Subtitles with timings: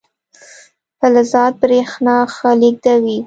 [0.99, 3.17] فلزات برېښنا ښه لیږدوي.